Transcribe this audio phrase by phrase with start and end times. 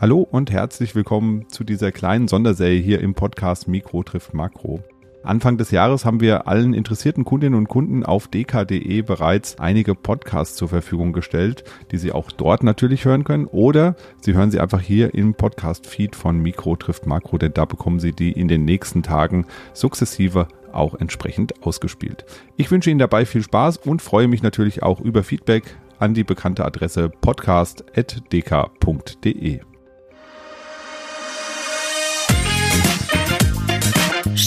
[0.00, 4.82] Hallo und herzlich willkommen zu dieser kleinen Sonderserie hier im Podcast Mikro trifft Makro.
[5.22, 10.56] Anfang des Jahres haben wir allen interessierten Kundinnen und Kunden auf dk.de bereits einige Podcasts
[10.56, 11.62] zur Verfügung gestellt,
[11.92, 16.16] die Sie auch dort natürlich hören können oder Sie hören sie einfach hier im Podcast-Feed
[16.16, 20.96] von Mikro trifft Makro, denn da bekommen Sie die in den nächsten Tagen sukzessive auch
[20.96, 22.24] entsprechend ausgespielt.
[22.56, 26.24] Ich wünsche Ihnen dabei viel Spaß und freue mich natürlich auch über Feedback an die
[26.24, 29.60] bekannte Adresse podcast.dk.de.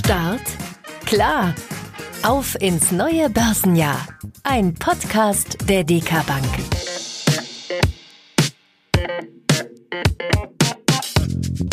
[0.08, 0.40] Start
[1.06, 1.54] klar.
[2.24, 4.08] Auf ins neue Börsenjahr.
[4.42, 6.46] Ein Podcast der DK Bank.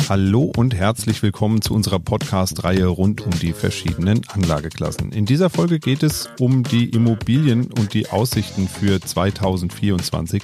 [0.09, 5.13] Hallo und herzlich willkommen zu unserer Podcast-Reihe rund um die verschiedenen Anlageklassen.
[5.13, 10.43] In dieser Folge geht es um die Immobilien und die Aussichten für 2024.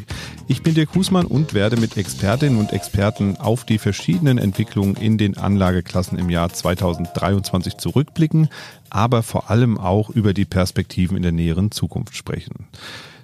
[0.48, 5.18] Ich bin Dirk Husmann und werde mit Expertinnen und Experten auf die verschiedenen Entwicklungen in
[5.18, 8.48] den Anlageklassen im Jahr 2023 zurückblicken,
[8.88, 12.66] aber vor allem auch über die Perspektiven in der näheren Zukunft sprechen.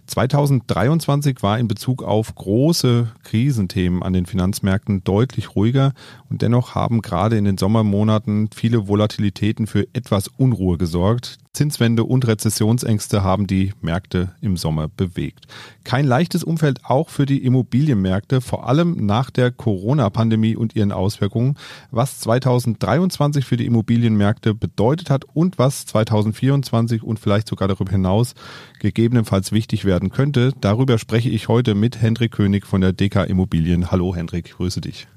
[0.07, 5.93] 2023 war in Bezug auf große Krisenthemen an den Finanzmärkten deutlich ruhiger
[6.31, 11.39] und dennoch haben gerade in den Sommermonaten viele Volatilitäten für etwas Unruhe gesorgt.
[11.57, 15.47] Zinswende und Rezessionsängste haben die Märkte im Sommer bewegt.
[15.85, 21.57] Kein leichtes Umfeld auch für die Immobilienmärkte, vor allem nach der Corona-Pandemie und ihren Auswirkungen,
[21.91, 28.35] was 2023 für die Immobilienmärkte bedeutet hat und was 2024 und vielleicht sogar darüber hinaus
[28.79, 30.53] gegebenenfalls wichtig werden könnte.
[30.61, 33.91] Darüber spreche ich heute mit Hendrik König von der DK Immobilien.
[33.91, 35.09] Hallo Hendrik, grüße dich.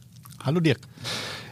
[0.41, 0.79] Hallo Dirk.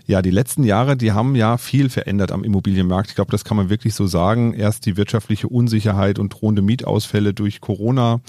[0.07, 3.09] Ja, die letzten Jahre, die haben ja viel verändert am Immobilienmarkt.
[3.09, 4.53] Ich glaube, das kann man wirklich so sagen.
[4.53, 8.21] Erst die wirtschaftliche Unsicherheit und drohende Mietausfälle durch Corona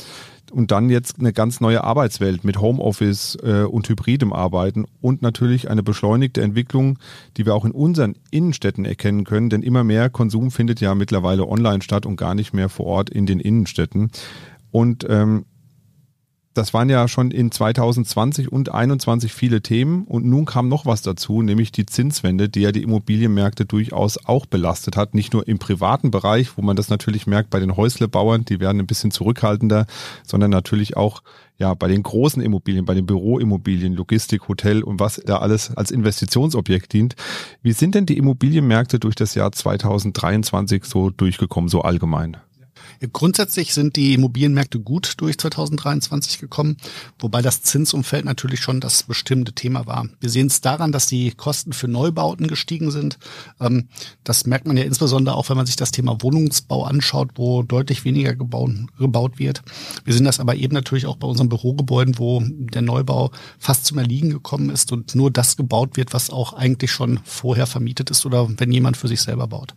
[0.50, 5.70] und dann jetzt eine ganz neue Arbeitswelt mit Homeoffice äh, und hybridem Arbeiten und natürlich
[5.70, 6.98] eine beschleunigte Entwicklung,
[7.36, 11.46] die wir auch in unseren Innenstädten erkennen können, denn immer mehr Konsum findet ja mittlerweile
[11.46, 14.10] online statt und gar nicht mehr vor Ort in den Innenstädten.
[14.72, 15.44] Und ähm,
[16.58, 21.02] das waren ja schon in 2020 und 2021 viele Themen und nun kam noch was
[21.02, 25.14] dazu, nämlich die Zinswende, die ja die Immobilienmärkte durchaus auch belastet hat.
[25.14, 28.80] Nicht nur im privaten Bereich, wo man das natürlich merkt bei den Häuslebauern, die werden
[28.80, 29.86] ein bisschen zurückhaltender,
[30.24, 31.22] sondern natürlich auch
[31.58, 35.90] ja, bei den großen Immobilien, bei den Büroimmobilien, Logistik, Hotel und was da alles als
[35.90, 37.16] Investitionsobjekt dient.
[37.62, 42.36] Wie sind denn die Immobilienmärkte durch das Jahr 2023 so durchgekommen, so allgemein?
[43.12, 46.76] Grundsätzlich sind die Immobilienmärkte gut durch 2023 gekommen,
[47.18, 50.08] wobei das Zinsumfeld natürlich schon das bestimmte Thema war.
[50.20, 53.18] Wir sehen es daran, dass die Kosten für Neubauten gestiegen sind.
[53.60, 53.88] Ähm,
[54.24, 58.04] das merkt man ja insbesondere auch, wenn man sich das Thema Wohnungsbau anschaut, wo deutlich
[58.04, 59.62] weniger gebaut wird.
[60.04, 63.98] Wir sehen das aber eben natürlich auch bei unseren Bürogebäuden, wo der Neubau fast zum
[63.98, 68.26] Erliegen gekommen ist und nur das gebaut wird, was auch eigentlich schon vorher vermietet ist
[68.26, 69.74] oder wenn jemand für sich selber baut.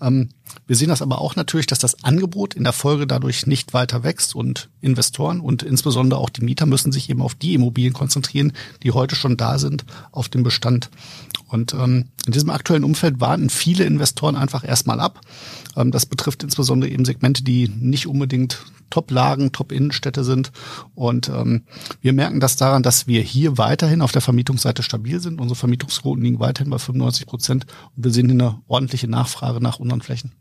[0.00, 0.30] Ähm,
[0.66, 4.02] wir sehen das aber auch natürlich, dass das Angebot in der Folge dadurch nicht weiter
[4.04, 8.52] wächst und Investoren und insbesondere auch die Mieter müssen sich eben auf die Immobilien konzentrieren,
[8.82, 10.90] die heute schon da sind, auf den Bestand.
[11.48, 15.20] Und ähm, in diesem aktuellen Umfeld warten viele Investoren einfach erstmal ab.
[15.76, 18.58] Ähm, das betrifft insbesondere eben Segmente, die nicht unbedingt
[18.90, 20.52] Top-Lagen, Top-Innenstädte sind.
[20.94, 21.62] Und ähm,
[22.00, 25.40] wir merken das daran, dass wir hier weiterhin auf der Vermietungsseite stabil sind.
[25.40, 27.66] Unsere Vermietungsquoten liegen weiterhin bei 95 Prozent
[27.96, 30.32] und wir sehen hier eine ordentliche Nachfrage nach unseren Flächen.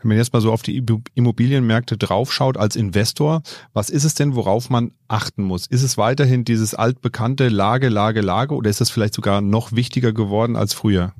[0.00, 0.84] Wenn man jetzt mal so auf die
[1.14, 5.66] Immobilienmärkte draufschaut als Investor, was ist es denn, worauf man achten muss?
[5.66, 10.12] Ist es weiterhin dieses altbekannte Lage, Lage, Lage oder ist es vielleicht sogar noch wichtiger
[10.12, 11.12] geworden als früher?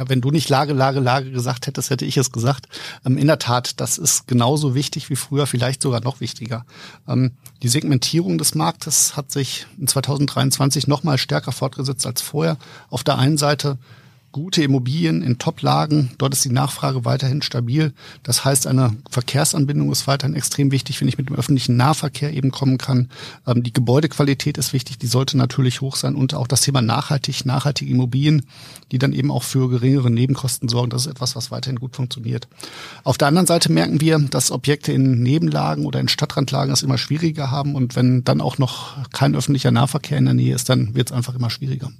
[0.00, 2.68] Ja, wenn du nicht Lage, Lage, Lage gesagt hättest, hätte ich es gesagt.
[3.04, 6.64] Ähm, in der Tat, das ist genauso wichtig wie früher, vielleicht sogar noch wichtiger.
[7.08, 12.56] Ähm, die Segmentierung des Marktes hat sich in 2023 noch mal stärker fortgesetzt als vorher.
[12.88, 13.78] Auf der einen Seite
[14.32, 16.10] gute Immobilien in Top-Lagen.
[16.18, 17.92] Dort ist die Nachfrage weiterhin stabil.
[18.22, 22.50] Das heißt, eine Verkehrsanbindung ist weiterhin extrem wichtig, wenn ich mit dem öffentlichen Nahverkehr eben
[22.50, 23.10] kommen kann.
[23.46, 27.44] Ähm, die Gebäudequalität ist wichtig, die sollte natürlich hoch sein und auch das Thema nachhaltig,
[27.44, 28.46] nachhaltige Immobilien,
[28.92, 30.90] die dann eben auch für geringere Nebenkosten sorgen.
[30.90, 32.46] Das ist etwas, was weiterhin gut funktioniert.
[33.02, 36.98] Auf der anderen Seite merken wir, dass Objekte in Nebenlagen oder in Stadtrandlagen es immer
[36.98, 40.94] schwieriger haben und wenn dann auch noch kein öffentlicher Nahverkehr in der Nähe ist, dann
[40.94, 41.90] wird es einfach immer schwieriger.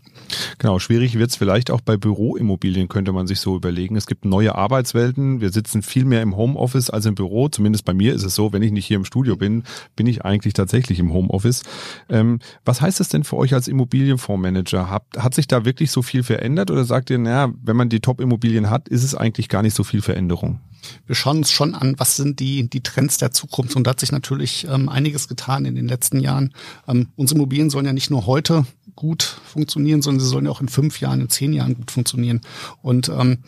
[0.59, 3.97] Genau, schwierig wird es vielleicht auch bei Büroimmobilien, könnte man sich so überlegen.
[3.97, 5.41] Es gibt neue Arbeitswelten.
[5.41, 7.49] Wir sitzen viel mehr im Homeoffice als im Büro.
[7.49, 9.65] Zumindest bei mir ist es so, wenn ich nicht hier im Studio bin,
[9.97, 11.63] bin ich eigentlich tatsächlich im Homeoffice.
[12.09, 14.91] Ähm, was heißt das denn für euch als Immobilienfondsmanager?
[14.91, 18.01] Hat, hat sich da wirklich so viel verändert oder sagt ihr, naja, wenn man die
[18.01, 20.61] Top-Immobilien hat, ist es eigentlich gar nicht so viel Veränderung?
[21.07, 23.77] wir schauen uns schon an, was sind die, die Trends der Zukunft.
[23.77, 26.55] Und da hat sich natürlich ähm, einiges getan in den letzten Jahren.
[26.87, 28.67] Ähm, unsere Immobilien sollen ja nicht nur heute
[29.01, 32.43] gut funktionieren, sondern sie sollen ja auch in fünf Jahren, in zehn Jahren gut funktionieren.
[32.83, 33.39] Und ähm,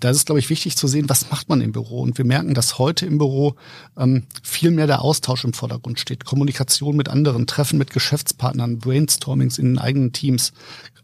[0.00, 2.00] da ist es, glaube ich, wichtig zu sehen, was macht man im Büro.
[2.00, 3.54] Und wir merken, dass heute im Büro
[3.98, 6.24] ähm, viel mehr der Austausch im Vordergrund steht.
[6.24, 10.52] Kommunikation mit anderen, Treffen mit Geschäftspartnern, Brainstormings in den eigenen Teams.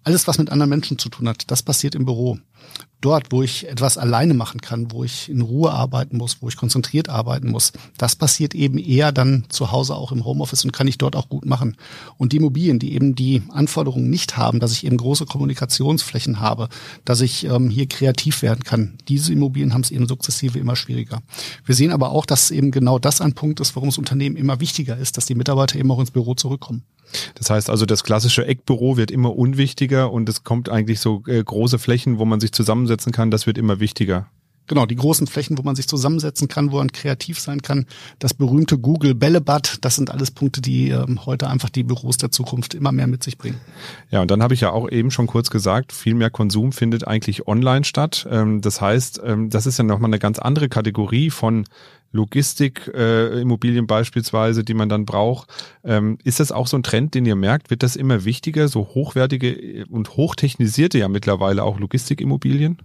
[0.02, 2.38] Alles, was mit anderen Menschen zu tun hat, das passiert im Büro
[3.00, 6.56] dort, wo ich etwas alleine machen kann, wo ich in Ruhe arbeiten muss, wo ich
[6.56, 10.87] konzentriert arbeiten muss, das passiert eben eher dann zu Hause auch im Homeoffice und kann
[10.87, 11.76] ich dort auch gut machen.
[12.19, 16.69] Und die Immobilien, die eben die Anforderungen nicht haben, dass ich eben große Kommunikationsflächen habe,
[17.05, 21.23] dass ich ähm, hier kreativ werden kann, diese Immobilien haben es eben sukzessive immer schwieriger.
[21.64, 24.61] Wir sehen aber auch, dass eben genau das ein Punkt ist, warum es Unternehmen immer
[24.61, 26.85] wichtiger ist, dass die Mitarbeiter eben auch ins Büro zurückkommen.
[27.35, 31.43] Das heißt also, das klassische Eckbüro wird immer unwichtiger und es kommt eigentlich so äh,
[31.43, 34.29] große Flächen, wo man sich zusammensetzen kann, das wird immer wichtiger.
[34.71, 37.87] Genau, die großen Flächen, wo man sich zusammensetzen kann, wo man kreativ sein kann.
[38.21, 42.31] Das berühmte Google Bällebad, das sind alles Punkte, die ähm, heute einfach die Büros der
[42.31, 43.61] Zukunft immer mehr mit sich bringen.
[44.12, 47.05] Ja, und dann habe ich ja auch eben schon kurz gesagt, viel mehr Konsum findet
[47.05, 48.29] eigentlich online statt.
[48.31, 51.65] Ähm, das heißt, ähm, das ist ja nochmal eine ganz andere Kategorie von
[52.12, 55.49] Logistik, äh, Immobilien beispielsweise, die man dann braucht.
[55.85, 57.71] Ähm, ist das auch so ein Trend, den ihr merkt?
[57.71, 62.79] Wird das immer wichtiger, so hochwertige und hochtechnisierte ja mittlerweile auch Logistikimmobilien?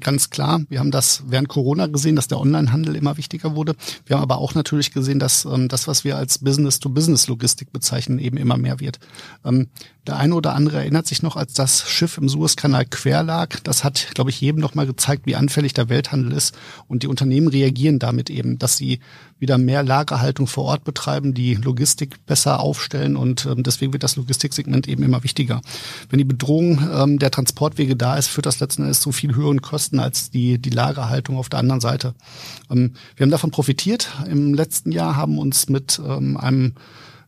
[0.00, 3.74] Ganz klar, wir haben das während Corona gesehen, dass der Onlinehandel immer wichtiger wurde.
[4.06, 8.38] Wir haben aber auch natürlich gesehen, dass ähm, das, was wir als Business-to-Business-Logistik bezeichnen, eben
[8.38, 8.98] immer mehr wird.
[9.44, 9.68] Ähm,
[10.06, 13.60] der eine oder andere erinnert sich noch, als das Schiff im Suezkanal quer lag.
[13.62, 16.56] Das hat, glaube ich, jedem noch mal gezeigt, wie anfällig der Welthandel ist.
[16.88, 18.98] Und die Unternehmen reagieren damit eben, dass sie
[19.38, 24.14] wieder mehr Lagerhaltung vor Ort betreiben, die Logistik besser aufstellen und ähm, deswegen wird das
[24.14, 25.60] Logistiksegment eben immer wichtiger.
[26.10, 29.60] Wenn die Bedrohung ähm, der Transportwege da ist, führt das letzten Endes zu viel höheren
[29.60, 32.14] Kosten als die, die Lagerhaltung auf der anderen Seite.
[32.70, 34.10] Ähm, wir haben davon profitiert.
[34.28, 36.74] Im letzten Jahr haben uns mit ähm, einem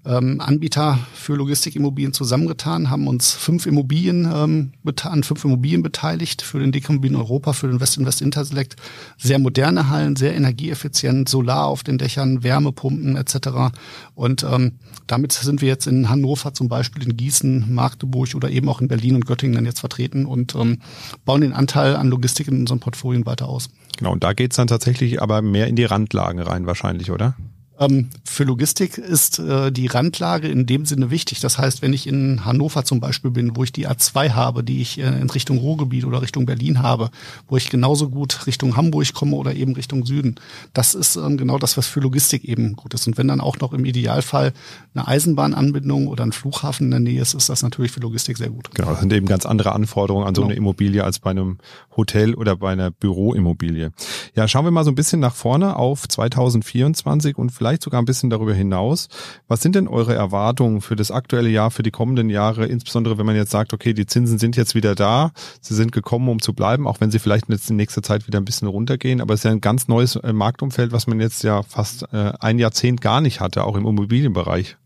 [0.06, 4.72] ähm, Anbieter für Logistikimmobilien zusammengetan, haben uns fünf Immobilien ähm,
[5.02, 8.76] an fünf Immobilien beteiligt für den Dekommobilien Europa, für den West Invest Interselect.
[9.18, 13.74] Sehr moderne Hallen, sehr energieeffizient, Solar auf den Dächern, Wärmepumpen etc.
[14.14, 14.72] Und ähm,
[15.06, 18.88] damit sind wir jetzt in Hannover zum Beispiel, in Gießen, Magdeburg oder eben auch in
[18.88, 20.80] Berlin und Göttingen dann jetzt vertreten und ähm,
[21.24, 23.70] bauen den Anteil an Logistik in unseren Portfolien weiter aus.
[23.96, 27.36] Genau, und da geht's dann tatsächlich aber mehr in die Randlagen rein wahrscheinlich, oder?
[27.78, 31.40] Ähm, für Logistik ist äh, die Randlage in dem Sinne wichtig.
[31.40, 34.80] Das heißt, wenn ich in Hannover zum Beispiel bin, wo ich die A2 habe, die
[34.80, 37.10] ich äh, in Richtung Ruhrgebiet oder Richtung Berlin habe,
[37.48, 40.36] wo ich genauso gut Richtung Hamburg komme oder eben Richtung Süden,
[40.72, 43.08] das ist ähm, genau das, was für Logistik eben gut ist.
[43.08, 44.52] Und wenn dann auch noch im Idealfall
[44.94, 48.50] eine Eisenbahnanbindung oder ein Flughafen in der Nähe ist, ist das natürlich für Logistik sehr
[48.50, 48.70] gut.
[48.72, 50.50] Genau, das sind eben ganz andere Anforderungen an so genau.
[50.50, 51.58] eine Immobilie als bei einem
[51.96, 53.90] Hotel oder bei einer Büroimmobilie.
[54.36, 58.02] Ja, schauen wir mal so ein bisschen nach vorne auf 2024 und vielleicht vielleicht sogar
[58.02, 59.08] ein bisschen darüber hinaus.
[59.48, 63.24] Was sind denn eure Erwartungen für das aktuelle Jahr, für die kommenden Jahre, insbesondere wenn
[63.24, 65.32] man jetzt sagt, okay, die Zinsen sind jetzt wieder da,
[65.62, 68.38] sie sind gekommen, um zu bleiben, auch wenn sie vielleicht jetzt in nächster Zeit wieder
[68.38, 71.42] ein bisschen runtergehen, aber es ist ja ein ganz neues äh, Marktumfeld, was man jetzt
[71.42, 74.76] ja fast äh, ein Jahrzehnt gar nicht hatte, auch im Immobilienbereich.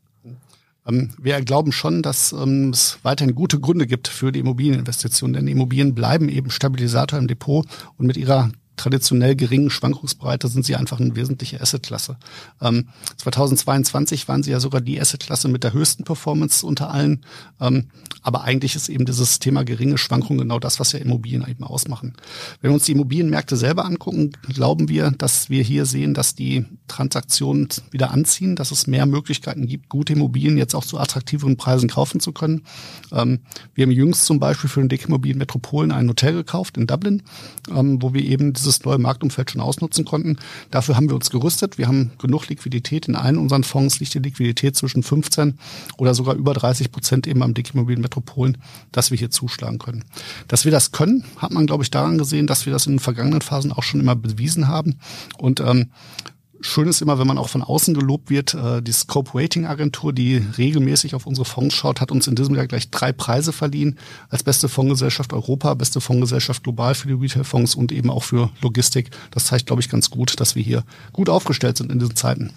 [0.86, 5.48] Ähm, wir glauben schon, dass ähm, es weiterhin gute Gründe gibt für die Immobilieninvestitionen, denn
[5.48, 7.66] Immobilien bleiben eben Stabilisator im Depot
[7.96, 12.16] und mit ihrer traditionell geringen Schwankungsbreite sind sie einfach eine wesentliche Assetklasse.
[12.60, 17.24] Ähm, 2022 waren sie ja sogar die Assetklasse mit der höchsten Performance unter allen.
[17.60, 17.88] Ähm,
[18.22, 22.14] aber eigentlich ist eben dieses Thema geringe Schwankungen genau das, was ja Immobilien eben ausmachen.
[22.60, 26.64] Wenn wir uns die Immobilienmärkte selber angucken, glauben wir, dass wir hier sehen, dass die
[26.86, 31.88] Transaktionen wieder anziehen, dass es mehr Möglichkeiten gibt, gute Immobilien jetzt auch zu attraktiveren Preisen
[31.88, 32.62] kaufen zu können.
[33.12, 33.40] Ähm,
[33.74, 37.22] wir haben jüngst zum Beispiel für den Dick Immobilien Metropolen ein Hotel gekauft in Dublin,
[37.74, 40.36] ähm, wo wir eben dieses dieses neue Marktumfeld schon ausnutzen konnten.
[40.70, 41.78] Dafür haben wir uns gerüstet.
[41.78, 43.08] Wir haben genug Liquidität.
[43.08, 45.58] In allen unseren Fonds liegt die Liquidität zwischen 15
[45.96, 48.58] oder sogar über 30 Prozent eben am Dickimmobilien Metropolen,
[48.92, 50.04] dass wir hier zuschlagen können.
[50.46, 52.98] Dass wir das können, hat man, glaube ich, daran gesehen, dass wir das in den
[53.00, 54.98] vergangenen Phasen auch schon immer bewiesen haben.
[55.38, 55.90] Und ähm,
[56.60, 60.12] Schön ist immer, wenn man auch von außen gelobt wird, äh, die Scope Rating Agentur,
[60.12, 63.98] die regelmäßig auf unsere Fonds schaut, hat uns in diesem Jahr gleich drei Preise verliehen.
[64.28, 69.10] Als beste Fondsgesellschaft Europa, beste Fondsgesellschaft global für die Retail-Fonds und eben auch für Logistik.
[69.30, 72.50] Das zeigt, glaube ich, ganz gut, dass wir hier gut aufgestellt sind in diesen Zeiten.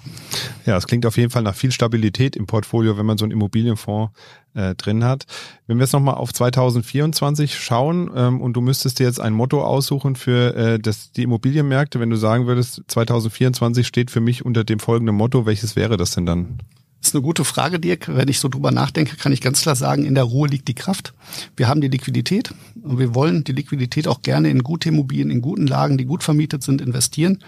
[0.66, 3.32] Ja, es klingt auf jeden Fall nach viel Stabilität im Portfolio, wenn man so einen
[3.32, 4.12] Immobilienfonds
[4.54, 5.26] äh, drin hat.
[5.68, 9.64] Wenn wir jetzt nochmal auf 2024 schauen ähm, und du müsstest dir jetzt ein Motto
[9.64, 14.64] aussuchen für äh, das, die Immobilienmärkte, wenn du sagen würdest, 2024 steht für mich unter
[14.64, 16.60] dem folgenden Motto, welches wäre das denn dann?
[17.02, 18.16] Das ist eine gute Frage, Dirk.
[18.16, 20.76] Wenn ich so drüber nachdenke, kann ich ganz klar sagen, in der Ruhe liegt die
[20.76, 21.16] Kraft.
[21.58, 22.54] Wir haben die Liquidität
[22.84, 26.24] und wir wollen die Liquidität auch gerne in gute Immobilien, in guten Lagen, die gut
[26.24, 27.40] vermietet sind, investieren.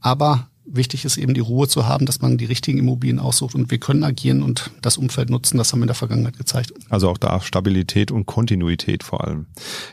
[0.00, 3.70] Aber Wichtig ist eben die Ruhe zu haben, dass man die richtigen Immobilien aussucht und
[3.70, 5.58] wir können agieren und das Umfeld nutzen.
[5.58, 6.72] Das haben wir in der Vergangenheit gezeigt.
[6.88, 9.46] Also auch da Stabilität und Kontinuität vor allem.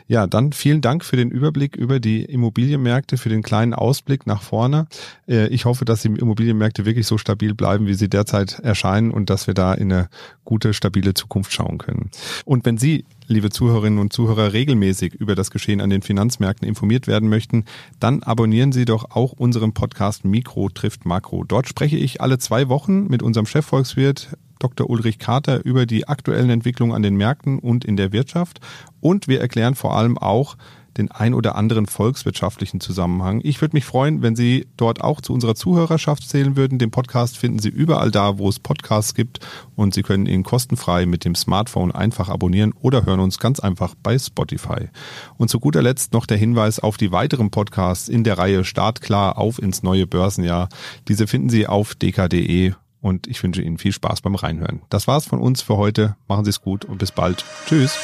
[0.06, 4.42] Ja, dann vielen Dank für den Überblick über die Immobilienmärkte, für den kleinen Ausblick nach
[4.42, 4.86] vorne.
[5.26, 9.28] Äh, ich hoffe, dass die Immobilienmärkte wirklich so stabil bleiben, wie sie derzeit erscheinen und
[9.28, 10.08] dass wir da in eine
[10.44, 12.10] gute, stabile Zukunft schauen können.
[12.44, 17.06] Und wenn Sie liebe Zuhörerinnen und Zuhörer, regelmäßig über das Geschehen an den Finanzmärkten informiert
[17.06, 17.64] werden möchten,
[18.00, 21.44] dann abonnieren Sie doch auch unseren Podcast Mikro trifft Makro.
[21.44, 24.90] Dort spreche ich alle zwei Wochen mit unserem Chefvolkswirt Dr.
[24.90, 28.60] Ulrich Kater über die aktuellen Entwicklungen an den Märkten und in der Wirtschaft.
[29.00, 30.56] Und wir erklären vor allem auch,
[30.96, 33.40] den ein oder anderen volkswirtschaftlichen Zusammenhang.
[33.42, 36.78] Ich würde mich freuen, wenn Sie dort auch zu unserer Zuhörerschaft zählen würden.
[36.78, 39.40] Den Podcast finden Sie überall da, wo es Podcasts gibt
[39.76, 43.94] und Sie können ihn kostenfrei mit dem Smartphone einfach abonnieren oder hören uns ganz einfach
[44.02, 44.88] bei Spotify.
[45.36, 49.38] Und zu guter Letzt noch der Hinweis auf die weiteren Podcasts in der Reihe Startklar
[49.38, 50.68] auf ins neue Börsenjahr.
[51.08, 54.82] Diese finden Sie auf dk.de und ich wünsche Ihnen viel Spaß beim Reinhören.
[54.90, 56.16] Das war's von uns für heute.
[56.28, 57.44] Machen Sie es gut und bis bald.
[57.66, 57.98] Tschüss.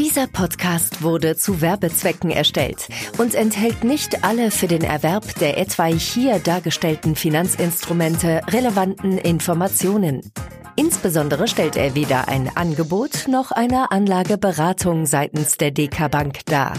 [0.00, 2.88] Dieser Podcast wurde zu Werbezwecken erstellt
[3.18, 10.22] und enthält nicht alle für den Erwerb der etwaig hier dargestellten Finanzinstrumente relevanten Informationen.
[10.74, 16.72] Insbesondere stellt er weder ein Angebot noch eine Anlageberatung seitens der DK Bank dar.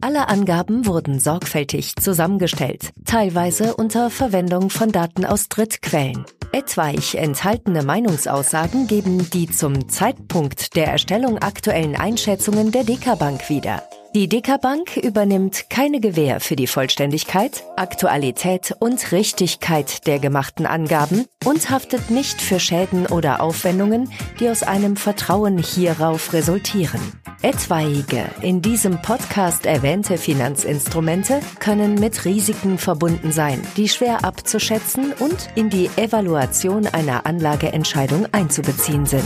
[0.00, 6.24] Alle Angaben wurden sorgfältig zusammengestellt, teilweise unter Verwendung von Daten aus Drittquellen.
[6.54, 13.82] Etwaig enthaltene Meinungsaussagen geben die zum Zeitpunkt der Erstellung aktuellen Einschätzungen der Dekabank wieder.
[14.14, 21.70] Die Dekabank übernimmt keine Gewähr für die Vollständigkeit, Aktualität und Richtigkeit der gemachten Angaben und
[21.70, 27.00] haftet nicht für Schäden oder Aufwendungen, die aus einem Vertrauen hierauf resultieren.
[27.40, 35.48] Etwaige in diesem Podcast erwähnte Finanzinstrumente können mit Risiken verbunden sein, die schwer abzuschätzen und
[35.54, 39.24] in die Evaluation einer Anlageentscheidung einzubeziehen sind.